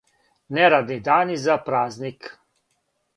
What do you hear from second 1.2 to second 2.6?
за празник